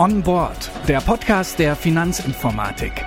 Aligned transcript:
On 0.00 0.22
Board, 0.22 0.70
der 0.86 1.00
Podcast 1.00 1.58
der 1.58 1.74
Finanzinformatik. 1.74 3.04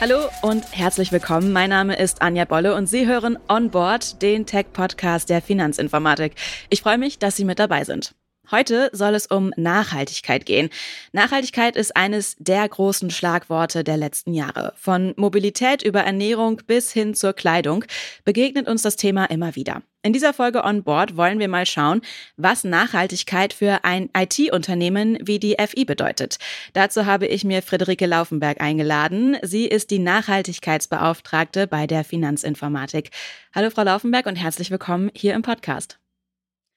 Hallo 0.00 0.30
und 0.40 0.64
herzlich 0.72 1.12
willkommen. 1.12 1.52
Mein 1.52 1.68
Name 1.68 1.98
ist 1.98 2.22
Anja 2.22 2.46
Bolle 2.46 2.74
und 2.74 2.86
Sie 2.86 3.06
hören 3.06 3.38
On 3.50 3.68
Board, 3.68 4.22
den 4.22 4.46
Tech-Podcast 4.46 5.28
der 5.28 5.42
Finanzinformatik. 5.42 6.36
Ich 6.70 6.80
freue 6.80 6.96
mich, 6.96 7.18
dass 7.18 7.36
Sie 7.36 7.44
mit 7.44 7.58
dabei 7.58 7.84
sind. 7.84 8.14
Heute 8.50 8.90
soll 8.92 9.14
es 9.14 9.26
um 9.26 9.52
Nachhaltigkeit 9.56 10.44
gehen. 10.44 10.70
Nachhaltigkeit 11.12 11.76
ist 11.76 11.96
eines 11.96 12.36
der 12.38 12.68
großen 12.68 13.10
Schlagworte 13.10 13.84
der 13.84 13.96
letzten 13.96 14.34
Jahre. 14.34 14.72
Von 14.76 15.14
Mobilität 15.16 15.82
über 15.82 16.00
Ernährung 16.00 16.60
bis 16.66 16.90
hin 16.92 17.14
zur 17.14 17.32
Kleidung 17.32 17.84
begegnet 18.24 18.66
uns 18.66 18.82
das 18.82 18.96
Thema 18.96 19.26
immer 19.26 19.54
wieder. 19.54 19.82
In 20.02 20.14
dieser 20.14 20.32
Folge 20.32 20.64
On 20.64 20.82
Board 20.82 21.16
wollen 21.16 21.38
wir 21.38 21.48
mal 21.48 21.66
schauen, 21.66 22.00
was 22.36 22.64
Nachhaltigkeit 22.64 23.52
für 23.52 23.84
ein 23.84 24.08
IT-Unternehmen 24.16 25.18
wie 25.20 25.38
die 25.38 25.56
FI 25.58 25.84
bedeutet. 25.84 26.38
Dazu 26.72 27.04
habe 27.04 27.26
ich 27.26 27.44
mir 27.44 27.60
Friederike 27.60 28.06
Laufenberg 28.06 28.62
eingeladen. 28.62 29.36
Sie 29.42 29.66
ist 29.66 29.90
die 29.90 29.98
Nachhaltigkeitsbeauftragte 29.98 31.66
bei 31.66 31.86
der 31.86 32.02
Finanzinformatik. 32.02 33.10
Hallo 33.54 33.70
Frau 33.70 33.82
Laufenberg 33.82 34.26
und 34.26 34.36
herzlich 34.36 34.70
willkommen 34.70 35.10
hier 35.14 35.34
im 35.34 35.42
Podcast. 35.42 35.99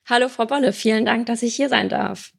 Hallo 0.06 0.28
Frau 0.28 0.46
Bolle, 0.46 0.74
vielen 0.74 1.06
Dank, 1.06 1.28
dass 1.28 1.44
ich 1.44 1.56
hier 1.56 1.70
sein 1.70 1.88
darf. 1.88 2.34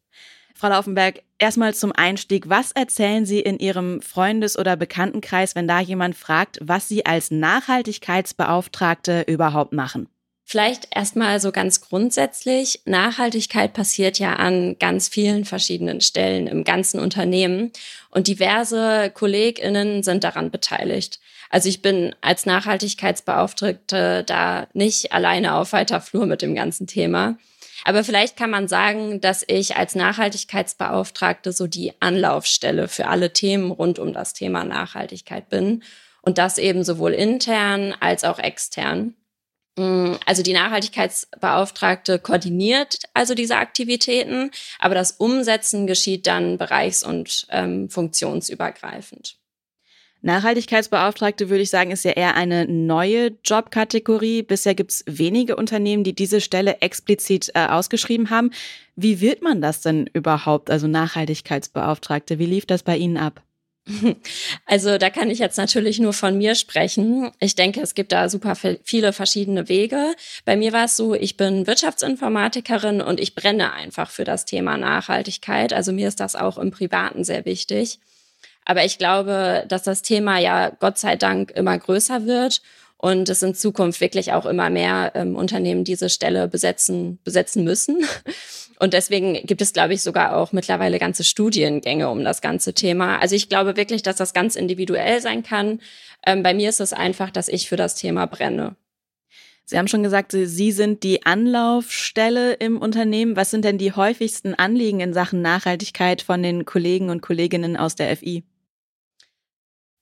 Frau 0.54 0.68
Laufenberg, 0.68 1.23
erstmal 1.38 1.74
zum 1.74 1.92
Einstieg. 1.92 2.48
Was 2.48 2.73
erzählen 2.73 3.24
Sie 3.24 3.40
in 3.40 3.59
Ihrem 3.59 4.02
Freundes- 4.02 4.59
oder 4.59 4.77
Bekanntenkreis, 4.77 5.54
wenn 5.54 5.66
da 5.66 5.80
jemand 5.80 6.14
fragt, 6.14 6.59
was 6.60 6.88
Sie 6.88 7.06
als 7.06 7.30
Nachhaltigkeitsbeauftragte 7.30 9.23
überhaupt 9.27 9.73
machen? 9.73 10.09
Vielleicht 10.46 10.88
erstmal 10.95 11.40
so 11.40 11.52
ganz 11.52 11.80
grundsätzlich. 11.80 12.82
Nachhaltigkeit 12.84 13.73
passiert 13.73 14.18
ja 14.18 14.34
an 14.34 14.76
ganz 14.78 15.09
vielen 15.09 15.46
verschiedenen 15.46 16.02
Stellen 16.02 16.46
im 16.46 16.65
ganzen 16.65 17.01
Unternehmen 17.01 17.73
und 18.10 18.28
diverse 18.28 19.10
KollegInnen 19.15 20.02
sind 20.02 20.23
daran 20.23 20.51
beteiligt. 20.51 21.18
Also 21.49 21.71
ich 21.71 21.80
bin 21.80 22.15
als 22.21 22.45
Nachhaltigkeitsbeauftragte 22.45 24.23
da 24.24 24.66
nicht 24.74 25.12
alleine 25.12 25.54
auf 25.54 25.73
weiter 25.73 26.02
Flur 26.02 26.26
mit 26.26 26.43
dem 26.43 26.54
ganzen 26.54 26.87
Thema. 26.87 27.38
Aber 27.85 28.02
vielleicht 28.02 28.37
kann 28.37 28.51
man 28.51 28.66
sagen, 28.66 29.21
dass 29.21 29.45
ich 29.46 29.77
als 29.77 29.95
Nachhaltigkeitsbeauftragte 29.95 31.52
so 31.52 31.66
die 31.66 31.93
Anlaufstelle 32.01 32.88
für 32.88 33.07
alle 33.07 33.32
Themen 33.32 33.71
rund 33.71 33.99
um 33.99 34.13
das 34.15 34.32
Thema 34.32 34.65
Nachhaltigkeit 34.65 35.51
bin. 35.51 35.82
Und 36.23 36.38
das 36.38 36.57
eben 36.57 36.82
sowohl 36.82 37.12
intern 37.12 37.95
als 38.01 38.24
auch 38.24 38.38
extern. 38.38 39.15
Mm, 39.77 40.15
also 40.24 40.43
die 40.43 40.55
Nachhaltigkeitsbeauftragte 40.55 42.18
koordiniert 42.18 43.01
also 43.12 43.35
diese 43.35 43.57
Aktivitäten, 43.57 44.51
aber 44.79 44.95
das 44.95 45.12
Umsetzen 45.12 45.87
geschieht 45.87 46.27
dann 46.27 46.57
bereichs- 46.57 47.05
und 47.05 47.46
ähm, 47.51 47.90
funktionsübergreifend. 47.90 49.37
Nachhaltigkeitsbeauftragte, 50.25 51.51
würde 51.51 51.63
ich 51.63 51.71
sagen, 51.71 51.91
ist 51.91 52.05
ja 52.05 52.13
eher 52.13 52.35
eine 52.35 52.67
neue 52.67 53.33
Jobkategorie. 53.45 54.43
Bisher 54.43 54.75
gibt 54.75 54.91
es 54.91 55.05
wenige 55.07 55.55
Unternehmen, 55.55 56.03
die 56.03 56.15
diese 56.15 56.41
Stelle 56.41 56.80
explizit 56.80 57.51
äh, 57.55 57.67
ausgeschrieben 57.67 58.30
haben. 58.30 58.51
Wie 58.97 59.21
wird 59.21 59.43
man 59.43 59.61
das 59.61 59.83
denn 59.83 60.09
überhaupt, 60.15 60.71
also 60.71 60.87
Nachhaltigkeitsbeauftragte? 60.87 62.39
Wie 62.39 62.47
lief 62.47 62.65
das 62.65 62.83
bei 62.83 62.97
Ihnen 62.97 63.19
ab? 63.19 63.43
Also 64.67 64.97
da 64.97 65.11
kann 65.11 65.28
ich 65.28 65.39
jetzt 65.39 65.59
natürlich 65.59 65.99
nur 65.99 66.15
von 66.15 66.39
mir 66.39 66.55
sprechen. 66.55 67.31
Ich 67.39 67.55
denke, 67.55 67.83
es 67.83 67.95
gibt 67.95 68.12
da 68.12 68.31
super 68.31 68.56
viele 68.83 69.12
verschiedene 69.12 69.69
Wege. 69.69 70.15
Bei 70.47 70.56
mir 70.56 70.72
war 70.72 70.87
es 70.87 70.97
so, 70.97 71.15
ich 71.15 71.37
bin 71.37 71.67
Wirtschaftsinformatikerin 71.67 73.03
und 73.03 73.21
ich 73.21 73.34
brenne 73.34 73.75
einfach 73.75 74.11
für 74.11 74.25
das 74.25 74.47
Thema 74.47 74.78
Nachhaltigkeit. 74.78 75.75
Also 75.75 75.93
mir 75.93 76.09
ist 76.09 76.21
das 76.21 76.34
auch 76.34 76.56
im 76.56 76.71
Privaten 76.71 77.25
sehr 77.25 77.45
wichtig. 77.45 77.99
Aber 78.65 78.84
ich 78.84 78.99
glaube, 78.99 79.65
dass 79.69 79.83
das 79.83 80.03
Thema 80.03 80.39
ja 80.39 80.71
Gott 80.81 80.99
sei 80.99 81.16
Dank 81.16 81.50
immer 81.50 81.78
größer 81.78 82.27
wird 82.27 82.62
und 82.97 83.28
es 83.28 83.43
in 83.43 83.55
Zukunft 83.55 84.00
wirklich 84.00 84.33
auch 84.33 84.47
immer 84.47 84.71
mehr 84.71 85.12
ähm, 85.15 85.37
Unternehmen 85.37 85.84
diese 85.84 86.09
Stelle 86.09 86.49
besetzen, 86.49 87.19
besetzen 87.25 87.65
müssen. 87.65 87.99
Und 88.81 88.93
deswegen 88.93 89.34
gibt 89.47 89.62
es, 89.62 89.72
glaube 89.72 89.94
ich, 89.94 90.03
sogar 90.03 90.37
auch 90.37 90.53
mittlerweile 90.53 90.99
ganze 90.99 91.22
Studiengänge 91.22 92.09
um 92.09 92.25
das 92.25 92.41
ganze 92.41 92.75
Thema. 92.75 93.19
Also 93.19 93.37
ich 93.37 93.49
glaube 93.49 93.77
wirklich, 93.77 94.03
dass 94.03 94.16
das 94.16 94.33
ganz 94.33 94.56
individuell 94.56 95.21
sein 95.21 95.44
kann. 95.44 95.81
Ähm, 96.27 96.43
bei 96.43 96.55
mir 96.55 96.69
ist 96.69 96.81
es 96.81 96.93
einfach, 96.93 97.31
dass 97.31 97.49
ich 97.49 97.69
für 97.69 97.77
das 97.77 97.94
Thema 97.94 98.27
brenne. 98.27 98.75
Sie 99.65 99.78
haben 99.78 99.89
schon 99.89 100.03
gesagt, 100.03 100.33
Sie 100.33 100.72
sind 100.72 101.03
die 101.05 101.25
Anlaufstelle 101.25 102.55
im 102.55 102.77
Unternehmen. 102.77 103.37
Was 103.37 103.50
sind 103.50 103.65
denn 103.65 103.78
die 103.78 103.93
häufigsten 103.93 104.55
Anliegen 104.55 105.00
in 105.00 105.15
Sachen 105.15 105.41
Nachhaltigkeit 105.41 106.21
von 106.21 106.43
den 106.43 106.65
Kollegen 106.65 107.09
und 107.09 107.22
Kolleginnen 107.22 107.77
aus 107.77 107.94
der 107.94 108.15
FI? 108.16 108.44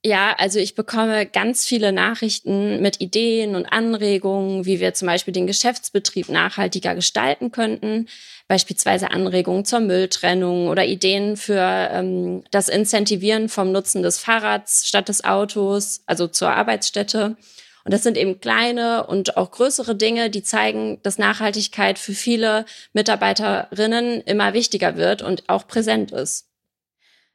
Ja, 0.04 0.34
also 0.36 0.58
ich 0.58 0.74
bekomme 0.74 1.26
ganz 1.26 1.64
viele 1.64 1.92
Nachrichten 1.92 2.82
mit 2.82 3.00
Ideen 3.00 3.54
und 3.54 3.66
Anregungen, 3.66 4.66
wie 4.66 4.80
wir 4.80 4.94
zum 4.94 5.06
Beispiel 5.06 5.32
den 5.32 5.46
Geschäftsbetrieb 5.46 6.28
nachhaltiger 6.28 6.96
gestalten 6.96 7.52
könnten, 7.52 8.08
beispielsweise 8.48 9.12
Anregungen 9.12 9.64
zur 9.64 9.78
Mülltrennung 9.78 10.66
oder 10.66 10.84
Ideen 10.84 11.36
für 11.36 11.88
ähm, 11.92 12.42
das 12.50 12.68
Incentivieren 12.68 13.48
vom 13.48 13.70
Nutzen 13.70 14.02
des 14.02 14.18
Fahrrads 14.18 14.88
statt 14.88 15.08
des 15.08 15.22
Autos, 15.22 16.02
also 16.06 16.26
zur 16.26 16.50
Arbeitsstätte. 16.50 17.36
Und 17.84 17.94
das 17.94 18.02
sind 18.02 18.16
eben 18.16 18.40
kleine 18.40 19.06
und 19.06 19.36
auch 19.36 19.52
größere 19.52 19.94
Dinge, 19.94 20.30
die 20.30 20.42
zeigen, 20.42 20.98
dass 21.04 21.18
Nachhaltigkeit 21.18 21.98
für 21.98 22.14
viele 22.14 22.64
Mitarbeiterinnen 22.92 24.20
immer 24.22 24.52
wichtiger 24.52 24.96
wird 24.96 25.22
und 25.22 25.48
auch 25.48 25.68
präsent 25.68 26.10
ist. 26.10 26.51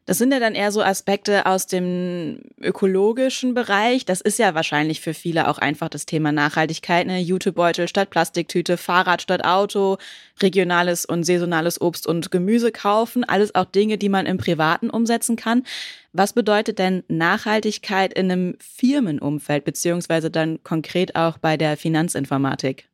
Das 0.08 0.18
sind 0.18 0.32
ja 0.32 0.40
dann 0.40 0.56
eher 0.56 0.72
so 0.72 0.82
Aspekte 0.82 1.46
aus 1.46 1.68
dem 1.68 2.40
ökologischen 2.62 3.54
Bereich. 3.54 4.06
Das 4.06 4.22
ist 4.22 4.40
ja 4.40 4.56
wahrscheinlich 4.56 5.02
für 5.02 5.14
viele 5.14 5.50
auch 5.50 5.58
einfach 5.58 5.90
das 5.90 6.06
Thema 6.06 6.32
Nachhaltigkeit. 6.32 7.06
Ne? 7.06 7.20
Jutebeutel 7.20 7.90
statt 7.90 8.10
Plastiktüte, 8.10 8.78
Fahrrad 8.78 9.22
statt 9.22 9.44
Auto, 9.44 9.98
regionales 10.42 11.04
und 11.04 11.26
saisonales 11.26 11.82
Obst 11.82 12.08
und 12.08 12.32
Gemüse 12.32 12.72
kaufen. 12.72 13.26
Alles 13.26 13.54
auch 13.54 13.66
Dinge, 13.66 13.98
die 13.98 14.08
man 14.08 14.26
im 14.26 14.38
Privaten 14.38 14.90
umsetzen 14.90 15.36
kann. 15.36 15.66
Was 16.14 16.32
bedeutet 16.32 16.80
denn 16.80 17.04
Nachhaltigkeit 17.10 18.14
in 18.14 18.32
einem 18.32 18.56
Firmenumfeld, 18.60 19.66
beziehungsweise 19.66 20.32
dann 20.32 20.64
konkret 20.64 21.18
auch 21.18 21.38
bei 21.38 21.58
der 21.58 21.76
Finanzinformatik? 21.76 22.88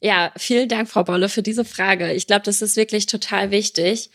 Ja, 0.00 0.32
vielen 0.38 0.70
Dank, 0.70 0.88
Frau 0.88 1.04
Bolle, 1.04 1.28
für 1.28 1.42
diese 1.42 1.66
Frage. 1.66 2.14
Ich 2.14 2.26
glaube, 2.26 2.44
das 2.46 2.62
ist 2.62 2.76
wirklich 2.76 3.04
total 3.04 3.50
wichtig. 3.50 4.10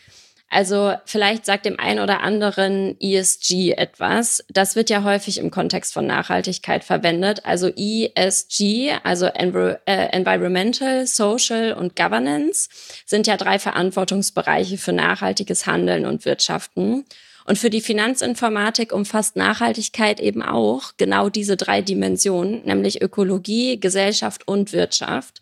Also 0.52 0.92
vielleicht 1.06 1.46
sagt 1.46 1.64
dem 1.64 1.80
einen 1.80 1.98
oder 1.98 2.20
anderen 2.20 3.00
ESG 3.00 3.72
etwas. 3.72 4.44
Das 4.50 4.76
wird 4.76 4.90
ja 4.90 5.02
häufig 5.02 5.38
im 5.38 5.50
Kontext 5.50 5.94
von 5.94 6.06
Nachhaltigkeit 6.06 6.84
verwendet. 6.84 7.46
Also 7.46 7.68
ESG, 7.68 8.92
also 9.02 9.24
äh, 9.24 9.78
Environmental, 9.86 11.06
Social 11.06 11.72
und 11.72 11.96
Governance, 11.96 12.68
sind 13.06 13.26
ja 13.26 13.38
drei 13.38 13.58
Verantwortungsbereiche 13.58 14.76
für 14.76 14.92
nachhaltiges 14.92 15.66
Handeln 15.66 16.04
und 16.04 16.26
Wirtschaften. 16.26 17.06
Und 17.46 17.58
für 17.58 17.70
die 17.70 17.80
Finanzinformatik 17.80 18.92
umfasst 18.92 19.36
Nachhaltigkeit 19.36 20.20
eben 20.20 20.42
auch 20.42 20.92
genau 20.98 21.30
diese 21.30 21.56
drei 21.56 21.80
Dimensionen, 21.80 22.62
nämlich 22.66 23.00
Ökologie, 23.00 23.80
Gesellschaft 23.80 24.46
und 24.46 24.74
Wirtschaft. 24.74 25.41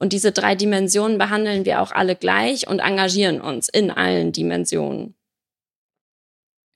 Und 0.00 0.14
diese 0.14 0.32
drei 0.32 0.54
Dimensionen 0.54 1.18
behandeln 1.18 1.66
wir 1.66 1.82
auch 1.82 1.92
alle 1.92 2.16
gleich 2.16 2.66
und 2.66 2.80
engagieren 2.80 3.40
uns 3.40 3.68
in 3.68 3.90
allen 3.90 4.32
Dimensionen. 4.32 5.14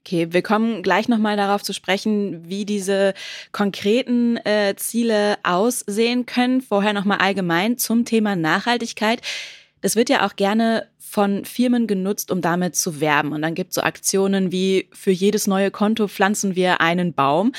Okay, 0.07 0.29
wir 0.33 0.43
kommen 0.43 0.83
gleich 0.83 1.09
nochmal 1.09 1.39
darauf 1.39 1.63
zu 1.63 1.73
sprechen, 1.73 2.47
wie 2.47 2.67
diese 2.67 3.15
konkreten 3.53 4.37
äh, 4.37 4.75
Ziele 4.77 5.39
aussehen 5.43 6.27
können. 6.27 6.61
Vorher 6.61 6.93
nochmal 6.93 7.19
allgemein 7.19 7.79
zum 7.79 8.05
Thema 8.05 8.37
Nachhaltigkeit. 8.37 9.23
Das 9.85 9.97
wird 9.97 10.09
ja 10.09 10.27
auch 10.27 10.37
gerne 10.37 10.89
von 10.99 11.45
Firmen 11.45 11.87
genutzt, 11.87 12.31
um 12.31 12.41
damit 12.41 12.75
zu 12.75 13.03
werben. 13.03 13.33
Und 13.33 13.43
dann 13.43 13.55
gibt 13.55 13.73
es 13.73 13.75
so 13.75 13.83
Aktionen 13.83 14.51
wie 14.51 14.89
für 14.95 15.11
jedes 15.11 15.47
neue 15.47 15.71
Konto 15.71 16.09
pflanzen 16.09 16.57
wir 16.57 16.81
einen 16.81 17.13
Baum. 17.13 17.53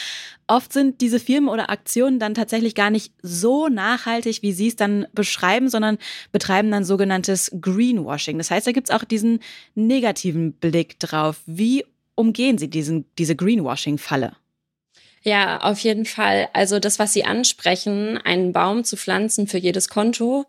Oft 0.48 0.74
sind 0.74 1.01
diese 1.01 1.19
Firmen 1.19 1.50
oder 1.50 1.69
Aktionen 1.69 2.18
dann 2.18 2.33
tatsächlich 2.33 2.74
gar 2.74 2.89
nicht 2.89 3.13
so 3.22 3.68
nachhaltig, 3.68 4.42
wie 4.42 4.54
sie 4.54 4.69
es 4.69 4.75
dann 4.75 5.06
beschreiben, 5.13 5.69
sondern 5.69 6.00
betreiben 6.31 6.72
dann 6.72 6.83
sogenanntes 6.83 7.51
Greenwashing. 7.62 8.39
Das 8.39 8.50
heißt, 8.50 8.66
da 8.66 8.71
gibt 8.71 8.89
es 8.89 8.95
auch 8.95 9.04
diesen 9.04 9.39
negativen 9.75 10.54
Blick 10.54 11.00
drauf. 11.00 11.42
Wie 11.45 11.86
umgehen 12.16 12.57
Sie 12.57 12.71
diesen, 12.71 13.06
diese 13.19 13.36
Greenwashing-Falle? 13.36 14.36
Ja, 15.21 15.62
auf 15.62 15.78
jeden 15.78 16.06
Fall. 16.06 16.50
Also 16.54 16.80
das, 16.80 16.98
was 16.98 17.13
Sie 17.13 17.24
ansprechen, 17.24 18.18
einen 18.18 18.51
Baum 18.51 18.83
zu 18.83 18.98
pflanzen 18.98 19.45
für 19.45 19.60
jedes 19.60 19.89
Konto, 19.89 20.48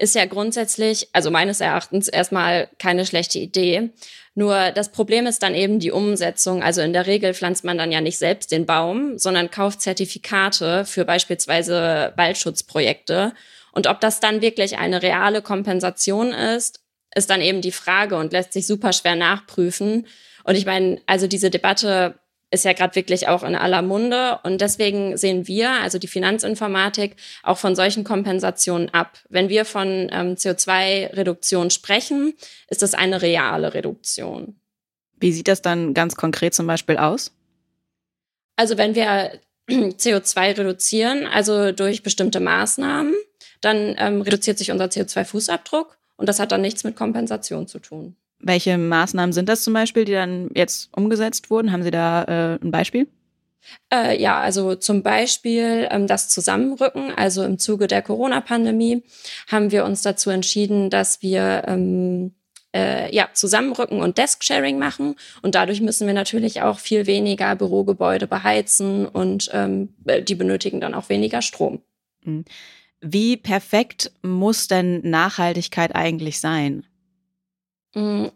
ist 0.00 0.14
ja 0.14 0.24
grundsätzlich, 0.24 1.08
also 1.12 1.30
meines 1.30 1.60
Erachtens 1.60 2.08
erstmal 2.08 2.68
keine 2.78 3.04
schlechte 3.04 3.38
Idee. 3.38 3.90
Nur 4.34 4.70
das 4.70 4.92
Problem 4.92 5.26
ist 5.26 5.42
dann 5.42 5.54
eben 5.54 5.78
die 5.78 5.90
Umsetzung. 5.90 6.62
Also 6.62 6.80
in 6.80 6.94
der 6.94 7.06
Regel 7.06 7.34
pflanzt 7.34 7.64
man 7.64 7.76
dann 7.76 7.92
ja 7.92 8.00
nicht 8.00 8.16
selbst 8.16 8.50
den 8.50 8.64
Baum, 8.64 9.18
sondern 9.18 9.50
kauft 9.50 9.82
Zertifikate 9.82 10.86
für 10.86 11.04
beispielsweise 11.04 12.14
Waldschutzprojekte. 12.16 13.34
Und 13.72 13.88
ob 13.88 14.00
das 14.00 14.20
dann 14.20 14.40
wirklich 14.40 14.78
eine 14.78 15.02
reale 15.02 15.42
Kompensation 15.42 16.32
ist, 16.32 16.80
ist 17.14 17.28
dann 17.28 17.42
eben 17.42 17.60
die 17.60 17.72
Frage 17.72 18.16
und 18.16 18.32
lässt 18.32 18.54
sich 18.54 18.66
super 18.66 18.94
schwer 18.94 19.16
nachprüfen. 19.16 20.06
Und 20.44 20.54
ich 20.54 20.64
meine, 20.64 21.00
also 21.06 21.26
diese 21.26 21.50
Debatte 21.50 22.19
ist 22.50 22.64
ja 22.64 22.72
gerade 22.72 22.96
wirklich 22.96 23.28
auch 23.28 23.42
in 23.42 23.54
aller 23.54 23.82
Munde. 23.82 24.40
Und 24.42 24.60
deswegen 24.60 25.16
sehen 25.16 25.46
wir, 25.46 25.70
also 25.70 25.98
die 25.98 26.08
Finanzinformatik, 26.08 27.16
auch 27.42 27.58
von 27.58 27.76
solchen 27.76 28.04
Kompensationen 28.04 28.88
ab. 28.90 29.18
Wenn 29.28 29.48
wir 29.48 29.64
von 29.64 30.08
ähm, 30.10 30.34
CO2-Reduktion 30.34 31.70
sprechen, 31.70 32.34
ist 32.68 32.82
das 32.82 32.94
eine 32.94 33.22
reale 33.22 33.74
Reduktion. 33.74 34.56
Wie 35.18 35.32
sieht 35.32 35.48
das 35.48 35.62
dann 35.62 35.94
ganz 35.94 36.16
konkret 36.16 36.54
zum 36.54 36.66
Beispiel 36.66 36.96
aus? 36.96 37.32
Also 38.56 38.76
wenn 38.78 38.94
wir 38.94 39.38
CO2 39.68 40.58
reduzieren, 40.58 41.26
also 41.26 41.72
durch 41.72 42.02
bestimmte 42.02 42.40
Maßnahmen, 42.40 43.14
dann 43.60 43.94
ähm, 43.98 44.22
reduziert 44.22 44.58
sich 44.58 44.72
unser 44.72 44.86
CO2-Fußabdruck 44.86 45.96
und 46.16 46.28
das 46.28 46.40
hat 46.40 46.52
dann 46.52 46.62
nichts 46.62 46.84
mit 46.84 46.96
Kompensation 46.96 47.68
zu 47.68 47.78
tun. 47.78 48.16
Welche 48.40 48.78
Maßnahmen 48.78 49.32
sind 49.32 49.48
das 49.48 49.62
zum 49.62 49.74
Beispiel, 49.74 50.04
die 50.04 50.12
dann 50.12 50.48
jetzt 50.54 50.90
umgesetzt 50.96 51.50
wurden? 51.50 51.72
Haben 51.72 51.82
Sie 51.82 51.90
da 51.90 52.24
äh, 52.24 52.58
ein 52.62 52.70
Beispiel? 52.70 53.06
Äh, 53.92 54.20
ja, 54.20 54.40
also 54.40 54.74
zum 54.74 55.02
Beispiel 55.02 55.88
ähm, 55.90 56.06
das 56.06 56.28
Zusammenrücken. 56.28 57.12
Also 57.14 57.44
im 57.44 57.58
Zuge 57.58 57.86
der 57.86 58.02
Corona-Pandemie 58.02 59.02
haben 59.48 59.70
wir 59.70 59.84
uns 59.84 60.02
dazu 60.02 60.30
entschieden, 60.30 60.90
dass 60.90 61.22
wir 61.22 61.64
ähm, 61.66 62.32
äh, 62.74 63.14
ja, 63.14 63.28
Zusammenrücken 63.32 64.00
und 64.00 64.18
Desk-Sharing 64.18 64.78
machen. 64.78 65.16
Und 65.42 65.54
dadurch 65.54 65.80
müssen 65.80 66.06
wir 66.06 66.14
natürlich 66.14 66.62
auch 66.62 66.78
viel 66.78 67.06
weniger 67.06 67.54
Bürogebäude 67.56 68.26
beheizen 68.26 69.06
und 69.06 69.50
ähm, 69.52 69.94
die 70.22 70.34
benötigen 70.34 70.80
dann 70.80 70.94
auch 70.94 71.08
weniger 71.08 71.42
Strom. 71.42 71.82
Mhm. 72.24 72.44
Wie 73.02 73.36
perfekt 73.38 74.12
muss 74.22 74.68
denn 74.68 75.00
Nachhaltigkeit 75.08 75.94
eigentlich 75.96 76.38
sein? 76.38 76.84
Mm, 77.94 78.26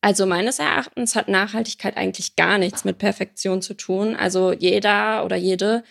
also 0.00 0.26
meines 0.26 0.58
Erachtens 0.58 1.16
hat 1.16 1.28
Nachhaltigkeit 1.28 1.96
eigentlich 1.96 2.36
gar 2.36 2.58
nichts 2.58 2.84
mit 2.84 2.98
Perfektion 2.98 3.62
zu 3.62 3.74
tun. 3.74 4.14
Also 4.14 4.52
jeder 4.52 5.24
oder 5.24 5.36
jede 5.36 5.82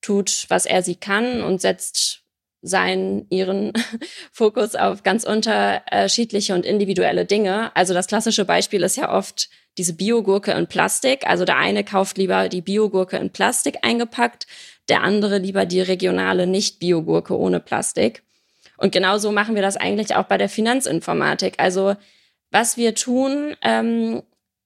tut, 0.00 0.46
was 0.48 0.66
er 0.66 0.82
sie 0.82 0.96
kann 0.96 1.42
und 1.42 1.60
setzt 1.60 2.22
seinen, 2.60 3.26
ihren 3.30 3.72
Fokus 4.32 4.74
auf 4.74 5.02
ganz 5.02 5.24
unterschiedliche 5.24 6.54
und 6.54 6.64
individuelle 6.64 7.24
Dinge. 7.24 7.74
Also 7.76 7.94
das 7.94 8.06
klassische 8.06 8.44
Beispiel 8.44 8.82
ist 8.82 8.96
ja 8.96 9.12
oft 9.12 9.48
diese 9.78 9.94
Biogurke 9.94 10.52
in 10.52 10.66
Plastik. 10.66 11.26
Also 11.26 11.44
der 11.44 11.56
eine 11.56 11.84
kauft 11.84 12.18
lieber 12.18 12.48
die 12.48 12.62
Biogurke 12.62 13.16
in 13.16 13.30
Plastik 13.30 13.78
eingepackt, 13.82 14.46
der 14.88 15.02
andere 15.02 15.38
lieber 15.38 15.66
die 15.66 15.80
regionale 15.80 16.46
Nicht-Biogurke 16.46 17.36
ohne 17.36 17.60
Plastik. 17.60 18.22
Und 18.76 18.92
genauso 18.92 19.30
machen 19.32 19.54
wir 19.54 19.62
das 19.62 19.76
eigentlich 19.76 20.14
auch 20.16 20.24
bei 20.24 20.38
der 20.38 20.48
Finanzinformatik. 20.48 21.54
Also 21.58 21.94
was 22.52 22.76
wir 22.76 22.94
tun, 22.94 23.56
ähm, 23.62 24.22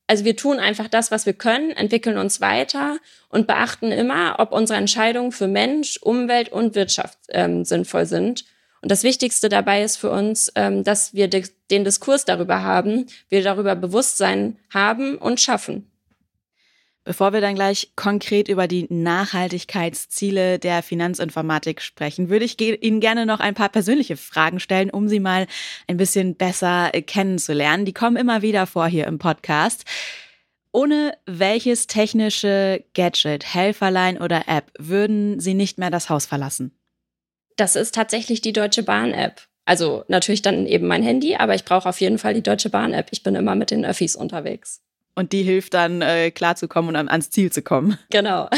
also 0.06 0.24
wir 0.24 0.36
tun 0.36 0.58
einfach 0.58 0.88
das, 0.88 1.10
was 1.10 1.26
wir 1.26 1.32
können, 1.32 1.70
entwickeln 1.70 2.18
uns 2.18 2.40
weiter 2.40 2.98
und 3.28 3.46
beachten 3.46 3.90
immer, 3.90 4.36
ob 4.38 4.52
unsere 4.52 4.78
Entscheidungen 4.78 5.32
für 5.32 5.48
Mensch, 5.48 5.96
Umwelt 6.02 6.50
und 6.50 6.74
Wirtschaft 6.74 7.18
ähm, 7.30 7.64
sinnvoll 7.64 8.06
sind. 8.06 8.44
Und 8.82 8.92
das 8.92 9.02
Wichtigste 9.02 9.48
dabei 9.48 9.82
ist 9.82 9.96
für 9.96 10.10
uns, 10.10 10.52
ähm, 10.54 10.84
dass 10.84 11.14
wir 11.14 11.28
den 11.28 11.84
Diskurs 11.84 12.24
darüber 12.24 12.62
haben, 12.62 13.06
wir 13.28 13.42
darüber 13.42 13.74
Bewusstsein 13.74 14.58
haben 14.72 15.18
und 15.18 15.40
schaffen. 15.40 15.90
Bevor 17.06 17.32
wir 17.32 17.40
dann 17.40 17.54
gleich 17.54 17.92
konkret 17.94 18.48
über 18.48 18.66
die 18.66 18.88
Nachhaltigkeitsziele 18.90 20.58
der 20.58 20.82
Finanzinformatik 20.82 21.80
sprechen, 21.80 22.30
würde 22.30 22.44
ich 22.44 22.60
Ihnen 22.60 22.98
gerne 22.98 23.26
noch 23.26 23.38
ein 23.38 23.54
paar 23.54 23.68
persönliche 23.68 24.16
Fragen 24.16 24.58
stellen, 24.58 24.90
um 24.90 25.06
Sie 25.06 25.20
mal 25.20 25.46
ein 25.86 25.98
bisschen 25.98 26.34
besser 26.34 26.92
äh, 26.92 27.02
kennenzulernen. 27.02 27.84
Die 27.84 27.92
kommen 27.92 28.16
immer 28.16 28.42
wieder 28.42 28.66
vor 28.66 28.88
hier 28.88 29.06
im 29.06 29.20
Podcast. 29.20 29.84
Ohne 30.72 31.16
welches 31.26 31.86
technische 31.86 32.82
Gadget, 32.94 33.54
Helferlein 33.54 34.20
oder 34.20 34.48
App 34.48 34.72
würden 34.76 35.38
Sie 35.38 35.54
nicht 35.54 35.78
mehr 35.78 35.90
das 35.90 36.10
Haus 36.10 36.26
verlassen? 36.26 36.76
Das 37.54 37.76
ist 37.76 37.94
tatsächlich 37.94 38.40
die 38.40 38.52
Deutsche 38.52 38.82
Bahn-App. 38.82 39.42
Also 39.64 40.02
natürlich 40.08 40.42
dann 40.42 40.66
eben 40.66 40.88
mein 40.88 41.04
Handy, 41.04 41.36
aber 41.36 41.54
ich 41.54 41.64
brauche 41.64 41.88
auf 41.88 42.00
jeden 42.00 42.18
Fall 42.18 42.34
die 42.34 42.42
Deutsche 42.42 42.68
Bahn-App. 42.68 43.10
Ich 43.12 43.22
bin 43.22 43.36
immer 43.36 43.54
mit 43.54 43.70
den 43.70 43.84
Öffis 43.84 44.16
unterwegs. 44.16 44.82
Und 45.16 45.32
die 45.32 45.42
hilft 45.42 45.74
dann, 45.74 46.02
äh, 46.02 46.30
klarzukommen 46.30 46.94
und 46.94 47.08
ans 47.08 47.30
Ziel 47.30 47.50
zu 47.50 47.62
kommen. 47.62 47.98
Genau. 48.10 48.48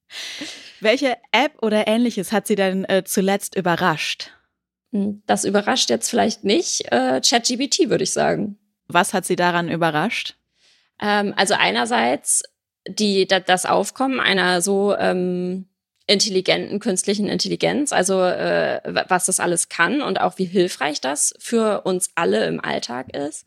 Welche 0.80 1.16
App 1.32 1.62
oder 1.62 1.88
ähnliches 1.88 2.30
hat 2.30 2.46
Sie 2.46 2.54
denn 2.54 2.84
äh, 2.84 3.02
zuletzt 3.04 3.56
überrascht? 3.56 4.30
Hm, 4.92 5.22
das 5.26 5.44
überrascht 5.44 5.90
jetzt 5.90 6.10
vielleicht 6.10 6.44
nicht. 6.44 6.92
Äh, 6.92 7.20
ChatGBT 7.26 7.88
würde 7.88 8.04
ich 8.04 8.12
sagen. 8.12 8.58
Was 8.86 9.14
hat 9.14 9.24
Sie 9.24 9.34
daran 9.34 9.70
überrascht? 9.70 10.36
Ähm, 11.00 11.32
also 11.36 11.54
einerseits 11.54 12.42
die, 12.86 13.26
das 13.26 13.64
Aufkommen 13.64 14.20
einer 14.20 14.60
so 14.60 14.94
ähm, 14.94 15.68
intelligenten 16.06 16.80
künstlichen 16.80 17.28
Intelligenz, 17.28 17.92
also 17.92 18.22
äh, 18.22 18.80
was 19.08 19.26
das 19.26 19.40
alles 19.40 19.70
kann 19.70 20.02
und 20.02 20.20
auch 20.20 20.36
wie 20.36 20.44
hilfreich 20.44 21.00
das 21.00 21.34
für 21.38 21.82
uns 21.82 22.10
alle 22.14 22.46
im 22.46 22.60
Alltag 22.62 23.14
ist 23.14 23.46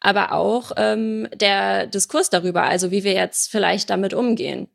aber 0.00 0.32
auch 0.32 0.72
ähm, 0.76 1.28
der 1.34 1.86
Diskurs 1.86 2.30
darüber, 2.30 2.64
also 2.64 2.90
wie 2.90 3.04
wir 3.04 3.12
jetzt 3.12 3.50
vielleicht 3.50 3.90
damit 3.90 4.14
umgehen. 4.14 4.68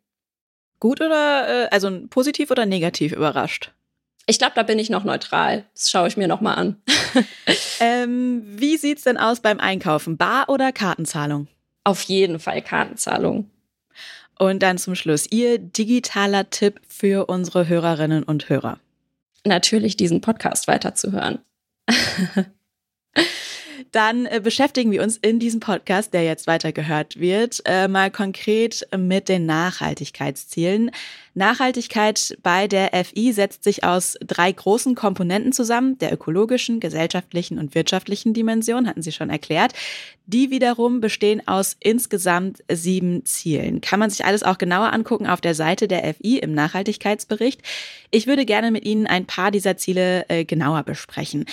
Gut 0.79 1.01
oder, 1.01 1.65
äh, 1.65 1.67
also 1.71 1.91
positiv 2.09 2.51
oder 2.51 2.65
negativ 2.65 3.11
überrascht? 3.11 3.71
Ich 4.27 4.39
glaube, 4.39 4.53
da 4.55 4.63
bin 4.63 4.79
ich 4.79 4.89
noch 4.89 5.03
neutral. 5.03 5.65
Das 5.73 5.89
schaue 5.89 6.07
ich 6.07 6.17
mir 6.17 6.27
noch 6.27 6.41
mal 6.41 6.53
an. 6.53 6.81
ähm, 7.79 8.43
wie 8.45 8.77
sieht's 8.77 9.03
denn 9.03 9.17
aus 9.17 9.39
beim 9.39 9.59
Einkaufen? 9.59 10.17
Bar 10.17 10.49
oder 10.49 10.71
Kartenzahlung? 10.71 11.47
Auf 11.83 12.01
jeden 12.03 12.39
Fall 12.39 12.61
Kartenzahlung. 12.61 13.49
Und 14.37 14.63
dann 14.63 14.77
zum 14.77 14.95
Schluss 14.95 15.27
Ihr 15.31 15.59
digitaler 15.59 16.49
Tipp 16.49 16.81
für 16.87 17.27
unsere 17.27 17.67
Hörerinnen 17.67 18.23
und 18.23 18.49
Hörer. 18.49 18.79
Natürlich 19.45 19.95
diesen 19.95 20.21
Podcast 20.21 20.67
weiterzuhören. 20.67 21.39
dann 23.91 24.25
äh, 24.25 24.41
beschäftigen 24.43 24.91
wir 24.91 25.03
uns 25.03 25.17
in 25.17 25.39
diesem 25.39 25.59
Podcast, 25.59 26.13
der 26.13 26.23
jetzt 26.23 26.47
weitergehört 26.47 27.19
wird, 27.19 27.61
äh, 27.65 27.87
mal 27.87 28.11
konkret 28.11 28.87
mit 28.95 29.29
den 29.29 29.45
Nachhaltigkeitszielen. 29.45 30.91
Nachhaltigkeit 31.33 32.37
bei 32.43 32.67
der 32.67 32.91
FI 33.03 33.33
setzt 33.33 33.63
sich 33.65 33.83
aus 33.83 34.17
drei 34.25 34.51
großen 34.51 34.95
Komponenten 34.95 35.51
zusammen, 35.51 35.97
der 35.97 36.13
ökologischen, 36.13 36.79
gesellschaftlichen 36.79 37.59
und 37.59 37.75
wirtschaftlichen 37.75 38.33
Dimension, 38.33 38.87
hatten 38.87 39.01
Sie 39.01 39.11
schon 39.11 39.29
erklärt. 39.29 39.73
Die 40.27 40.49
wiederum 40.49 41.01
bestehen 41.01 41.47
aus 41.47 41.75
insgesamt 41.79 42.63
sieben 42.71 43.25
Zielen. 43.25 43.81
Kann 43.81 43.99
man 43.99 44.09
sich 44.09 44.25
alles 44.25 44.43
auch 44.43 44.57
genauer 44.57 44.93
angucken 44.93 45.27
auf 45.27 45.41
der 45.41 45.55
Seite 45.55 45.87
der 45.87 46.13
FI 46.13 46.39
im 46.39 46.53
Nachhaltigkeitsbericht. 46.53 47.61
Ich 48.11 48.27
würde 48.27 48.45
gerne 48.45 48.71
mit 48.71 48.85
Ihnen 48.85 49.05
ein 49.05 49.25
paar 49.25 49.51
dieser 49.51 49.77
Ziele 49.77 50.27
äh, 50.29 50.45
genauer 50.45 50.83
besprechen. 50.83 51.45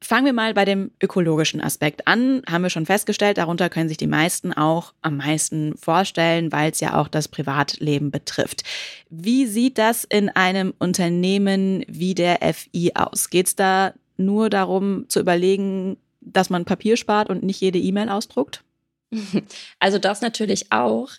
Fangen 0.00 0.26
wir 0.26 0.32
mal 0.32 0.54
bei 0.54 0.64
dem 0.64 0.92
ökologischen 1.02 1.60
Aspekt 1.60 2.06
an. 2.06 2.42
Haben 2.48 2.62
wir 2.62 2.70
schon 2.70 2.86
festgestellt, 2.86 3.38
darunter 3.38 3.68
können 3.68 3.88
sich 3.88 3.96
die 3.96 4.06
meisten 4.06 4.52
auch 4.52 4.94
am 5.02 5.16
meisten 5.16 5.76
vorstellen, 5.76 6.52
weil 6.52 6.70
es 6.70 6.80
ja 6.80 7.00
auch 7.00 7.08
das 7.08 7.26
Privatleben 7.26 8.12
betrifft. 8.12 8.62
Wie 9.10 9.46
sieht 9.46 9.76
das 9.76 10.04
in 10.04 10.28
einem 10.28 10.72
Unternehmen 10.78 11.84
wie 11.88 12.14
der 12.14 12.38
FI 12.54 12.92
aus? 12.94 13.28
Geht 13.28 13.48
es 13.48 13.56
da 13.56 13.92
nur 14.16 14.50
darum 14.50 15.08
zu 15.08 15.18
überlegen, 15.18 15.96
dass 16.20 16.48
man 16.48 16.64
Papier 16.64 16.96
spart 16.96 17.28
und 17.28 17.42
nicht 17.42 17.60
jede 17.60 17.78
E-Mail 17.78 18.08
ausdruckt? 18.08 18.62
Also 19.78 19.98
das 19.98 20.20
natürlich 20.20 20.72
auch. 20.72 21.10